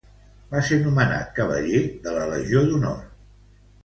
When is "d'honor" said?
2.73-2.97